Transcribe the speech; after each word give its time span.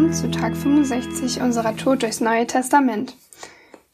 willkommen 0.00 0.14
zu 0.14 0.30
Tag 0.30 0.56
65 0.56 1.42
unserer 1.42 1.76
Tour 1.76 1.94
durchs 1.94 2.20
Neue 2.20 2.46
Testament. 2.46 3.18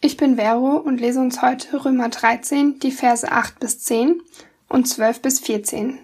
Ich 0.00 0.16
bin 0.16 0.36
Vero 0.36 0.76
und 0.76 1.00
lese 1.00 1.18
uns 1.18 1.42
heute 1.42 1.84
Römer 1.84 2.10
13, 2.10 2.78
die 2.78 2.92
Verse 2.92 3.28
8 3.28 3.58
bis 3.58 3.80
10 3.80 4.22
und 4.68 4.86
12 4.86 5.20
bis 5.20 5.40
14. 5.40 5.98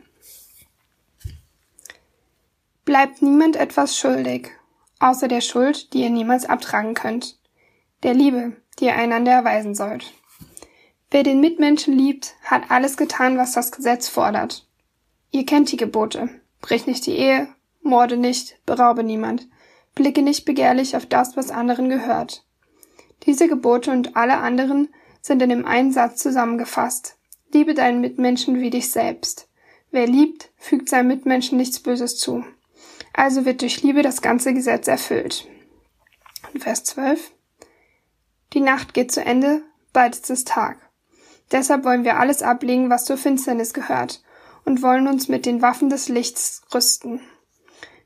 Bleibt 2.84 3.22
niemand 3.22 3.54
etwas 3.54 3.96
schuldig, 3.96 4.50
außer 4.98 5.28
der 5.28 5.40
Schuld, 5.40 5.92
die 5.92 6.02
ihr 6.02 6.10
niemals 6.10 6.46
abtragen 6.46 6.94
könnt, 6.94 7.38
der 8.02 8.14
Liebe, 8.14 8.56
die 8.80 8.86
ihr 8.86 8.96
einander 8.96 9.30
erweisen 9.30 9.76
sollt. 9.76 10.12
Wer 11.12 11.22
den 11.22 11.40
Mitmenschen 11.40 11.96
liebt, 11.96 12.34
hat 12.42 12.72
alles 12.72 12.96
getan, 12.96 13.38
was 13.38 13.52
das 13.52 13.70
Gesetz 13.70 14.08
fordert. 14.08 14.66
Ihr 15.30 15.46
kennt 15.46 15.70
die 15.70 15.76
Gebote. 15.76 16.28
Brich 16.60 16.88
nicht 16.88 17.06
die 17.06 17.16
Ehe, 17.16 17.46
morde 17.82 18.16
nicht, 18.16 18.58
beraube 18.66 19.04
niemand, 19.04 19.46
blicke 19.94 20.22
nicht 20.22 20.44
begehrlich 20.44 20.96
auf 20.96 21.06
das, 21.06 21.36
was 21.36 21.50
anderen 21.50 21.88
gehört. 21.88 22.44
Diese 23.24 23.48
Gebote 23.48 23.90
und 23.90 24.16
alle 24.16 24.38
anderen 24.38 24.88
sind 25.20 25.42
in 25.42 25.50
dem 25.50 25.64
einen 25.66 25.92
Satz 25.92 26.22
zusammengefasst. 26.22 27.16
Liebe 27.52 27.74
deinen 27.74 28.00
Mitmenschen 28.00 28.60
wie 28.60 28.70
dich 28.70 28.90
selbst. 28.90 29.48
Wer 29.90 30.06
liebt, 30.06 30.50
fügt 30.56 30.88
seinem 30.88 31.08
Mitmenschen 31.08 31.58
nichts 31.58 31.80
Böses 31.80 32.16
zu. 32.16 32.44
Also 33.12 33.44
wird 33.44 33.60
durch 33.60 33.82
Liebe 33.82 34.02
das 34.02 34.22
ganze 34.22 34.54
Gesetz 34.54 34.88
erfüllt. 34.88 35.46
Und 36.52 36.62
Vers 36.62 36.84
12. 36.84 37.32
Die 38.54 38.60
Nacht 38.60 38.94
geht 38.94 39.12
zu 39.12 39.24
Ende, 39.24 39.62
bald 39.92 40.14
ist 40.14 40.30
es 40.30 40.44
Tag. 40.44 40.78
Deshalb 41.52 41.84
wollen 41.84 42.04
wir 42.04 42.18
alles 42.18 42.42
ablegen, 42.42 42.88
was 42.88 43.04
zur 43.04 43.18
Finsternis 43.18 43.74
gehört, 43.74 44.22
und 44.64 44.82
wollen 44.82 45.06
uns 45.06 45.28
mit 45.28 45.44
den 45.44 45.60
Waffen 45.60 45.90
des 45.90 46.08
Lichts 46.08 46.62
rüsten. 46.72 47.20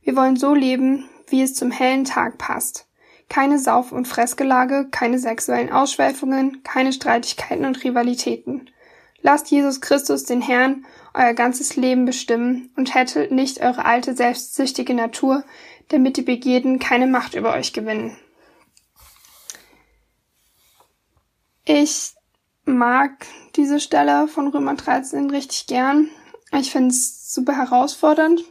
Wir 0.03 0.17
wollen 0.17 0.37
so 0.37 0.55
leben, 0.55 1.09
wie 1.29 1.43
es 1.43 1.55
zum 1.55 1.71
hellen 1.71 2.05
Tag 2.05 2.39
passt. 2.39 2.87
Keine 3.29 3.59
Sauf- 3.59 3.93
und 3.93 4.07
Fressgelage, 4.07 4.89
keine 4.91 5.19
sexuellen 5.19 5.73
Ausschweifungen, 5.73 6.63
keine 6.63 6.93
Streitigkeiten 6.93 7.65
und 7.65 7.83
Rivalitäten. 7.83 8.71
Lasst 9.23 9.51
Jesus 9.51 9.81
Christus 9.81 10.25
den 10.25 10.41
Herrn 10.41 10.87
euer 11.15 11.35
ganzes 11.35 11.77
Leben 11.77 12.05
bestimmen 12.05 12.71
und 12.77 12.95
hättet 12.95 13.33
nicht 13.33 13.61
eure 13.61 13.85
alte 13.85 14.15
selbstsüchtige 14.15 14.95
Natur, 14.95 15.45
damit 15.89 16.17
die 16.17 16.23
Begierden 16.23 16.79
keine 16.79 17.07
Macht 17.07 17.35
über 17.35 17.55
euch 17.55 17.73
gewinnen. 17.73 18.17
Ich 21.65 22.13
mag 22.65 23.27
diese 23.57 23.81
Stelle 23.81 24.29
von 24.29 24.49
Römer 24.49 24.75
13 24.75 25.31
richtig 25.31 25.67
gern. 25.67 26.09
Ich 26.53 26.71
finde 26.71 26.91
es 26.91 27.35
super 27.35 27.57
herausfordernd 27.57 28.45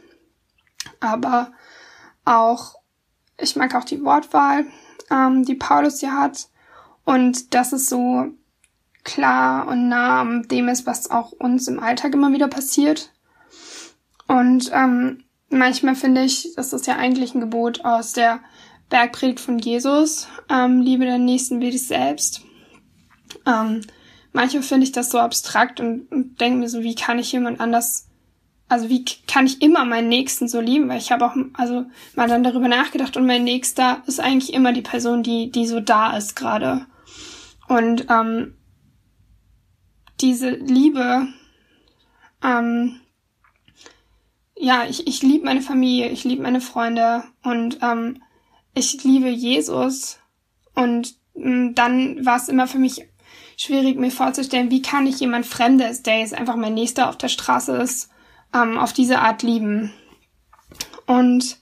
aber 1.00 1.52
auch, 2.26 2.74
ich 3.38 3.56
mag 3.56 3.74
auch 3.74 3.84
die 3.84 4.02
Wortwahl, 4.02 4.66
ähm, 5.10 5.44
die 5.44 5.54
Paulus 5.54 6.00
hier 6.00 6.16
hat 6.16 6.48
und 7.04 7.54
dass 7.54 7.72
es 7.72 7.88
so 7.88 8.26
klar 9.04 9.68
und 9.68 9.88
nah 9.88 10.20
an 10.20 10.48
dem 10.48 10.68
ist, 10.68 10.86
was 10.86 11.10
auch 11.10 11.32
uns 11.32 11.68
im 11.68 11.78
Alltag 11.80 12.12
immer 12.12 12.32
wieder 12.32 12.48
passiert. 12.48 13.12
Und 14.26 14.70
ähm, 14.72 15.24
manchmal 15.48 15.94
finde 15.94 16.24
ich, 16.24 16.54
das 16.56 16.72
ist 16.72 16.86
ja 16.86 16.96
eigentlich 16.96 17.34
ein 17.34 17.40
Gebot 17.40 17.84
aus 17.84 18.12
der 18.12 18.40
Bergpredigt 18.88 19.40
von 19.40 19.58
Jesus, 19.58 20.28
ähm, 20.50 20.80
liebe 20.80 21.04
den 21.04 21.24
Nächsten 21.24 21.60
wie 21.60 21.70
dich 21.70 21.86
selbst. 21.86 22.42
Ähm, 23.46 23.82
manchmal 24.32 24.62
finde 24.62 24.84
ich 24.84 24.92
das 24.92 25.10
so 25.10 25.18
abstrakt 25.18 25.80
und, 25.80 26.10
und 26.10 26.40
denke 26.40 26.58
mir 26.58 26.68
so, 26.68 26.82
wie 26.82 26.94
kann 26.94 27.18
ich 27.18 27.32
jemand 27.32 27.60
anders 27.60 28.05
also 28.68 28.88
wie 28.88 29.04
kann 29.26 29.46
ich 29.46 29.62
immer 29.62 29.84
meinen 29.84 30.08
Nächsten 30.08 30.48
so 30.48 30.60
lieben? 30.60 30.88
Weil 30.88 30.98
ich 30.98 31.12
habe 31.12 31.26
auch 31.26 31.36
also 31.54 31.86
mal 32.14 32.28
dann 32.28 32.42
darüber 32.42 32.68
nachgedacht 32.68 33.16
und 33.16 33.26
mein 33.26 33.44
Nächster 33.44 34.02
ist 34.06 34.20
eigentlich 34.20 34.52
immer 34.52 34.72
die 34.72 34.82
Person, 34.82 35.22
die 35.22 35.50
die 35.50 35.66
so 35.66 35.80
da 35.80 36.16
ist 36.16 36.34
gerade. 36.34 36.86
Und 37.68 38.06
ähm, 38.10 38.54
diese 40.20 40.50
Liebe, 40.50 41.28
ähm, 42.42 43.00
ja, 44.56 44.86
ich, 44.88 45.06
ich 45.06 45.22
liebe 45.22 45.44
meine 45.44 45.60
Familie, 45.60 46.08
ich 46.08 46.24
liebe 46.24 46.42
meine 46.42 46.60
Freunde 46.60 47.24
und 47.42 47.78
ähm, 47.82 48.22
ich 48.74 49.02
liebe 49.04 49.28
Jesus. 49.28 50.18
Und 50.74 51.14
ähm, 51.36 51.74
dann 51.74 52.24
war 52.24 52.36
es 52.36 52.48
immer 52.48 52.66
für 52.66 52.78
mich 52.78 53.08
schwierig, 53.56 53.98
mir 53.98 54.10
vorzustellen, 54.10 54.70
wie 54.70 54.82
kann 54.82 55.06
ich 55.06 55.20
jemand 55.20 55.46
Fremdes, 55.46 56.02
der 56.02 56.20
jetzt 56.20 56.34
einfach 56.34 56.56
mein 56.56 56.74
Nächster 56.74 57.08
auf 57.08 57.16
der 57.16 57.28
Straße 57.28 57.76
ist, 57.76 58.10
ähm, 58.54 58.78
auf 58.78 58.92
diese 58.92 59.20
Art 59.20 59.42
lieben. 59.42 59.92
Und 61.06 61.58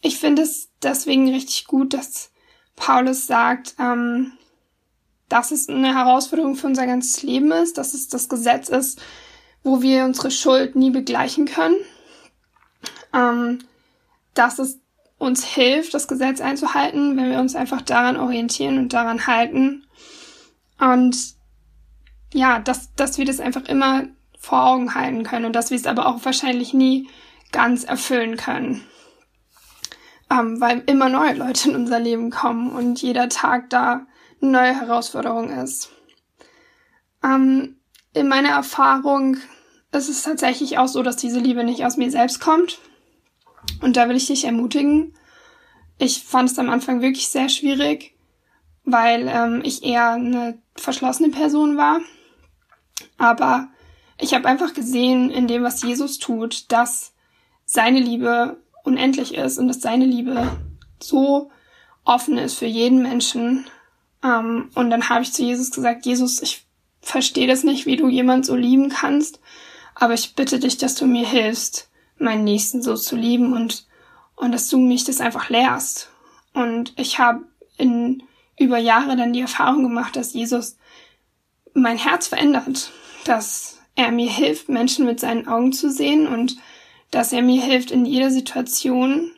ich 0.00 0.18
finde 0.18 0.42
es 0.42 0.70
deswegen 0.82 1.28
richtig 1.28 1.66
gut, 1.66 1.94
dass 1.94 2.30
Paulus 2.76 3.26
sagt, 3.26 3.74
ähm, 3.78 4.32
dass 5.28 5.50
es 5.50 5.68
eine 5.68 5.94
Herausforderung 5.94 6.54
für 6.54 6.66
unser 6.66 6.86
ganzes 6.86 7.22
Leben 7.22 7.50
ist, 7.50 7.78
dass 7.78 7.94
es 7.94 8.08
das 8.08 8.28
Gesetz 8.28 8.68
ist, 8.68 9.00
wo 9.62 9.82
wir 9.82 10.04
unsere 10.04 10.30
Schuld 10.30 10.76
nie 10.76 10.90
begleichen 10.90 11.46
können, 11.46 11.76
ähm, 13.12 13.58
dass 14.34 14.58
es 14.58 14.78
uns 15.18 15.44
hilft, 15.44 15.94
das 15.94 16.08
Gesetz 16.08 16.40
einzuhalten, 16.40 17.16
wenn 17.16 17.30
wir 17.30 17.40
uns 17.40 17.56
einfach 17.56 17.80
daran 17.82 18.16
orientieren 18.16 18.78
und 18.78 18.92
daran 18.92 19.26
halten. 19.26 19.86
Und 20.78 21.34
ja, 22.32 22.58
dass, 22.60 22.94
dass 22.94 23.18
wir 23.18 23.24
das 23.24 23.40
einfach 23.40 23.64
immer 23.64 24.04
vor 24.46 24.64
Augen 24.64 24.94
halten 24.94 25.24
können 25.24 25.44
und 25.44 25.54
dass 25.54 25.70
wir 25.70 25.76
es 25.76 25.86
aber 25.86 26.06
auch 26.06 26.24
wahrscheinlich 26.24 26.72
nie 26.72 27.08
ganz 27.50 27.82
erfüllen 27.82 28.36
können. 28.36 28.86
Ähm, 30.30 30.60
weil 30.60 30.84
immer 30.86 31.08
neue 31.08 31.34
Leute 31.34 31.70
in 31.70 31.74
unser 31.74 31.98
Leben 31.98 32.30
kommen 32.30 32.70
und 32.70 33.02
jeder 33.02 33.28
Tag 33.28 33.70
da 33.70 34.06
eine 34.40 34.50
neue 34.50 34.80
Herausforderung 34.80 35.50
ist. 35.50 35.90
Ähm, 37.24 37.76
in 38.12 38.28
meiner 38.28 38.50
Erfahrung 38.50 39.36
ist 39.90 40.08
es 40.08 40.22
tatsächlich 40.22 40.78
auch 40.78 40.88
so, 40.88 41.02
dass 41.02 41.16
diese 41.16 41.40
Liebe 41.40 41.64
nicht 41.64 41.84
aus 41.84 41.96
mir 41.96 42.10
selbst 42.10 42.40
kommt. 42.40 42.78
Und 43.82 43.96
da 43.96 44.08
will 44.08 44.16
ich 44.16 44.26
dich 44.26 44.44
ermutigen. 44.44 45.12
Ich 45.98 46.22
fand 46.22 46.50
es 46.50 46.58
am 46.58 46.70
Anfang 46.70 47.00
wirklich 47.00 47.28
sehr 47.28 47.48
schwierig, 47.48 48.14
weil 48.84 49.26
ähm, 49.28 49.62
ich 49.64 49.82
eher 49.82 50.12
eine 50.12 50.58
verschlossene 50.76 51.30
Person 51.30 51.76
war. 51.76 52.00
Aber 53.18 53.68
ich 54.18 54.34
habe 54.34 54.48
einfach 54.48 54.74
gesehen 54.74 55.30
in 55.30 55.46
dem, 55.46 55.62
was 55.62 55.82
Jesus 55.82 56.18
tut, 56.18 56.70
dass 56.72 57.12
seine 57.64 58.00
Liebe 58.00 58.58
unendlich 58.84 59.34
ist 59.34 59.58
und 59.58 59.68
dass 59.68 59.80
seine 59.80 60.06
Liebe 60.06 60.56
so 61.00 61.50
offen 62.04 62.38
ist 62.38 62.54
für 62.54 62.66
jeden 62.66 63.02
Menschen. 63.02 63.66
Ähm, 64.22 64.70
und 64.74 64.90
dann 64.90 65.08
habe 65.08 65.22
ich 65.22 65.32
zu 65.32 65.42
Jesus 65.42 65.70
gesagt, 65.70 66.06
Jesus, 66.06 66.40
ich 66.40 66.66
verstehe 67.00 67.46
das 67.46 67.64
nicht, 67.64 67.86
wie 67.86 67.96
du 67.96 68.08
jemand 68.08 68.46
so 68.46 68.56
lieben 68.56 68.88
kannst, 68.88 69.40
aber 69.94 70.14
ich 70.14 70.34
bitte 70.34 70.58
dich, 70.58 70.78
dass 70.78 70.94
du 70.94 71.06
mir 71.06 71.26
hilfst, 71.26 71.90
meinen 72.18 72.44
Nächsten 72.44 72.82
so 72.82 72.96
zu 72.96 73.16
lieben 73.16 73.52
und, 73.52 73.86
und 74.36 74.52
dass 74.52 74.68
du 74.68 74.78
mich 74.78 75.04
das 75.04 75.20
einfach 75.20 75.50
lehrst. 75.50 76.10
Und 76.54 76.92
ich 76.96 77.18
habe 77.18 77.44
in 77.76 78.22
über 78.58 78.78
Jahre 78.78 79.16
dann 79.16 79.32
die 79.32 79.40
Erfahrung 79.40 79.82
gemacht, 79.82 80.16
dass 80.16 80.32
Jesus 80.32 80.78
mein 81.74 81.98
Herz 81.98 82.28
verändert, 82.28 82.90
dass 83.24 83.75
er 83.96 84.12
mir 84.12 84.30
hilft, 84.30 84.68
Menschen 84.68 85.06
mit 85.06 85.18
seinen 85.18 85.48
Augen 85.48 85.72
zu 85.72 85.90
sehen 85.90 86.28
und 86.28 86.56
dass 87.10 87.32
er 87.32 87.42
mir 87.42 87.62
hilft, 87.62 87.90
in 87.90 88.04
jeder 88.04 88.30
Situation 88.30 89.32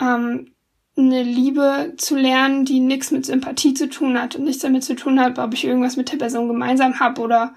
ähm, 0.00 0.52
eine 0.96 1.22
Liebe 1.22 1.94
zu 1.96 2.16
lernen, 2.16 2.64
die 2.64 2.80
nichts 2.80 3.10
mit 3.10 3.26
Sympathie 3.26 3.74
zu 3.74 3.88
tun 3.88 4.20
hat 4.20 4.36
und 4.36 4.44
nichts 4.44 4.62
damit 4.62 4.84
zu 4.84 4.94
tun 4.94 5.18
hat, 5.18 5.38
ob 5.38 5.54
ich 5.54 5.64
irgendwas 5.64 5.96
mit 5.96 6.12
der 6.12 6.18
Person 6.18 6.46
gemeinsam 6.46 7.00
habe 7.00 7.20
oder 7.20 7.54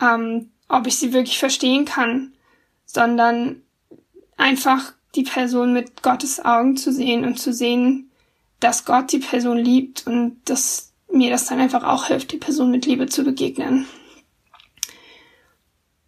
ähm, 0.00 0.50
ob 0.68 0.86
ich 0.86 0.96
sie 0.96 1.12
wirklich 1.12 1.38
verstehen 1.38 1.84
kann, 1.84 2.32
sondern 2.86 3.62
einfach 4.36 4.92
die 5.14 5.24
Person 5.24 5.72
mit 5.72 6.02
Gottes 6.02 6.44
Augen 6.44 6.76
zu 6.76 6.92
sehen 6.92 7.24
und 7.24 7.38
zu 7.38 7.52
sehen, 7.52 8.10
dass 8.60 8.84
Gott 8.84 9.12
die 9.12 9.18
Person 9.18 9.58
liebt 9.58 10.06
und 10.06 10.38
dass 10.46 10.92
mir 11.12 11.30
das 11.30 11.46
dann 11.46 11.60
einfach 11.60 11.84
auch 11.84 12.06
hilft, 12.06 12.32
die 12.32 12.38
Person 12.38 12.70
mit 12.70 12.86
Liebe 12.86 13.06
zu 13.06 13.22
begegnen. 13.22 13.86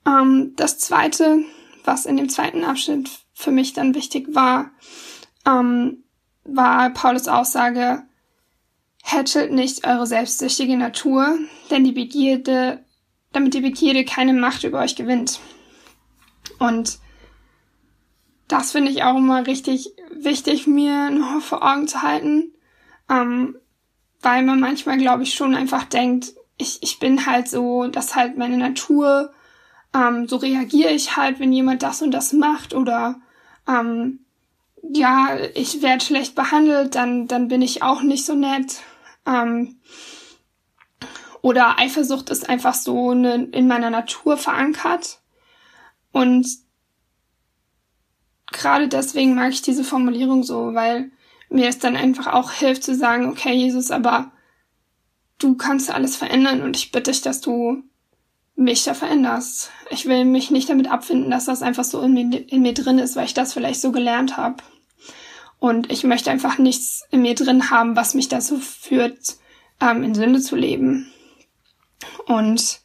Ähm, 0.06 0.52
das 0.56 0.78
zweite, 0.78 1.44
was 1.84 2.06
in 2.06 2.16
dem 2.16 2.28
zweiten 2.28 2.64
Abschnitt 2.64 3.10
für 3.32 3.50
mich 3.50 3.72
dann 3.72 3.94
wichtig 3.94 4.34
war, 4.34 4.70
ähm, 5.46 6.04
war 6.44 6.90
Paulus 6.90 7.28
Aussage, 7.28 8.02
hätschelt 9.02 9.52
nicht 9.52 9.86
eure 9.86 10.06
selbstsüchtige 10.06 10.76
Natur, 10.76 11.38
denn 11.70 11.84
die 11.84 11.92
Begierde, 11.92 12.84
damit 13.32 13.54
die 13.54 13.60
Begierde 13.60 14.04
keine 14.04 14.32
Macht 14.32 14.64
über 14.64 14.80
euch 14.80 14.96
gewinnt. 14.96 15.40
Und 16.58 16.98
das 18.48 18.72
finde 18.72 18.90
ich 18.90 19.02
auch 19.02 19.16
immer 19.16 19.46
richtig 19.46 19.92
wichtig, 20.10 20.66
mir 20.66 21.10
noch 21.10 21.40
vor 21.40 21.62
Augen 21.62 21.88
zu 21.88 22.02
halten, 22.02 22.52
ähm, 23.10 23.56
weil 24.20 24.42
man 24.42 24.60
manchmal, 24.60 24.96
glaube 24.98 25.22
ich, 25.22 25.34
schon 25.34 25.54
einfach 25.54 25.84
denkt, 25.84 26.32
ich, 26.56 26.82
ich 26.82 26.98
bin 26.98 27.26
halt 27.26 27.48
so, 27.48 27.88
das 27.88 28.14
halt 28.14 28.38
meine 28.38 28.56
Natur 28.56 29.32
ähm, 29.94 30.28
so 30.28 30.36
reagiere 30.36 30.90
ich 30.90 31.16
halt, 31.16 31.38
wenn 31.38 31.52
jemand 31.52 31.82
das 31.82 32.02
und 32.02 32.10
das 32.10 32.32
macht 32.32 32.74
oder 32.74 33.20
ähm, 33.68 34.20
ja, 34.82 35.36
ich 35.54 35.80
werde 35.80 36.04
schlecht 36.04 36.34
behandelt, 36.34 36.94
dann, 36.94 37.26
dann 37.26 37.48
bin 37.48 37.62
ich 37.62 37.82
auch 37.82 38.02
nicht 38.02 38.26
so 38.26 38.34
nett. 38.34 38.82
Ähm, 39.26 39.76
oder 41.40 41.78
Eifersucht 41.78 42.30
ist 42.30 42.48
einfach 42.48 42.74
so 42.74 43.10
eine, 43.10 43.44
in 43.44 43.66
meiner 43.66 43.90
Natur 43.90 44.36
verankert. 44.36 45.20
Und 46.12 46.46
gerade 48.52 48.88
deswegen 48.88 49.34
mag 49.34 49.52
ich 49.52 49.62
diese 49.62 49.84
Formulierung 49.84 50.42
so, 50.42 50.74
weil 50.74 51.10
mir 51.48 51.68
es 51.68 51.78
dann 51.78 51.96
einfach 51.96 52.26
auch 52.32 52.50
hilft 52.52 52.82
zu 52.82 52.94
sagen, 52.94 53.28
okay, 53.28 53.52
Jesus, 53.52 53.90
aber 53.90 54.32
du 55.38 55.56
kannst 55.56 55.90
alles 55.90 56.16
verändern 56.16 56.62
und 56.62 56.76
ich 56.76 56.92
bitte 56.92 57.10
dich, 57.10 57.22
dass 57.22 57.40
du 57.40 57.84
mich 58.56 58.84
da 58.84 58.94
veränderst. 58.94 59.70
Ich 59.90 60.06
will 60.06 60.24
mich 60.24 60.50
nicht 60.50 60.68
damit 60.68 60.90
abfinden, 60.90 61.30
dass 61.30 61.46
das 61.46 61.62
einfach 61.62 61.84
so 61.84 62.00
in 62.00 62.12
mir, 62.12 62.48
in 62.48 62.62
mir 62.62 62.74
drin 62.74 62.98
ist, 62.98 63.16
weil 63.16 63.26
ich 63.26 63.34
das 63.34 63.52
vielleicht 63.52 63.80
so 63.80 63.92
gelernt 63.92 64.36
habe. 64.36 64.62
Und 65.58 65.90
ich 65.90 66.04
möchte 66.04 66.30
einfach 66.30 66.58
nichts 66.58 67.02
in 67.10 67.22
mir 67.22 67.34
drin 67.34 67.70
haben, 67.70 67.96
was 67.96 68.14
mich 68.14 68.28
dazu 68.28 68.58
führt, 68.58 69.36
ähm, 69.80 70.02
in 70.02 70.14
Sünde 70.14 70.40
zu 70.40 70.56
leben. 70.56 71.10
Und 72.26 72.80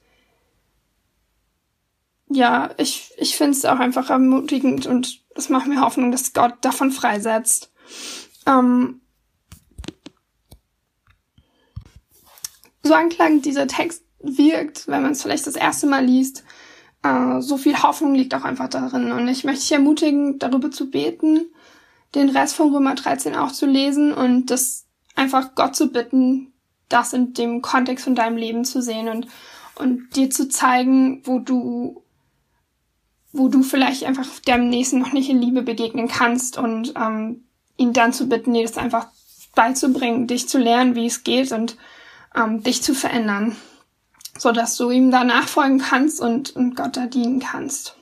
ja, 2.30 2.70
ich, 2.78 3.12
ich 3.18 3.36
finde 3.36 3.58
es 3.58 3.66
auch 3.66 3.80
einfach 3.80 4.10
ermutigend 4.10 4.86
und 4.86 5.22
es 5.36 5.50
macht 5.50 5.68
mir 5.68 5.82
Hoffnung, 5.82 6.12
dass 6.12 6.34
Gott 6.34 6.56
davon 6.62 6.92
freisetzt. 6.92 7.72
Ähm, 8.46 9.02
so 12.84 12.94
anklagend 12.94 13.46
dieser 13.46 13.68
Text 13.68 14.04
wirkt, 14.22 14.88
wenn 14.88 15.02
man 15.02 15.12
es 15.12 15.22
vielleicht 15.22 15.48
das 15.48 15.56
erste 15.56 15.88
Mal 15.88 16.06
liest, 16.06 16.44
äh, 17.04 17.42
so 17.42 17.58
viel 17.58 17.82
Hoffnung 17.82 18.16
liegt 18.16 18.36
auch 18.36 18.44
einfach 18.44 18.70
darin. 18.70 19.12
Und 19.12 19.28
ich 19.28 19.44
möchte 19.44 19.62
dich 19.62 19.72
ermutigen, 19.72 20.40
darüber 20.40 20.72
zu 20.72 20.90
beten, 20.90 21.46
den 22.16 22.30
Rest 22.30 22.56
von 22.56 22.74
Römer 22.74 22.96
13 22.96 23.36
auch 23.36 23.52
zu 23.52 23.66
lesen 23.66 24.14
und 24.14 24.48
das 24.48 24.86
einfach 25.16 25.56
Gott 25.56 25.76
zu 25.76 25.92
bitten, 25.92 26.54
das 26.88 27.14
in 27.14 27.34
dem 27.34 27.62
Kontext 27.62 28.06
von 28.06 28.16
deinem 28.16 28.38
Leben 28.38 28.66
zu 28.66 28.82
sehen 28.82 29.10
und, 29.10 29.28
und 29.76 30.16
dir 30.16 30.30
zu 30.30 30.50
zeigen, 30.50 31.22
wo 31.26 31.40
du, 31.40 32.04
wo 33.32 33.48
du 33.48 33.62
vielleicht 33.62 34.06
einfach 34.06 34.28
dem 34.40 34.70
Nächsten 34.70 35.00
noch 35.00 35.14
nicht 35.14 35.30
in 35.30 35.42
Liebe 35.42 35.62
begegnen 35.62 36.08
kannst 36.08 36.58
und 36.58 36.94
ähm, 36.96 37.44
ihn 37.78 37.94
dann 37.94 38.12
zu 38.12 38.28
bitten, 38.28 38.54
dir 38.54 38.64
das 38.64 38.78
einfach 38.78 39.08
beizubringen, 39.56 40.26
dich 40.26 40.50
zu 40.50 40.58
lernen, 40.58 40.96
wie 40.96 41.06
es 41.06 41.24
geht 41.24 41.52
und 41.52 41.78
ähm, 42.36 42.64
dich 42.64 42.82
zu 42.82 42.96
verändern, 42.96 43.56
so 44.40 44.52
dass 44.52 44.76
du 44.78 44.90
ihm 44.90 45.12
da 45.12 45.24
nachfolgen 45.24 45.80
kannst 45.80 46.22
und, 46.22 46.56
und 46.56 46.76
Gott 46.76 46.98
da 46.98 47.06
dienen 47.06 47.40
kannst. 47.40 47.96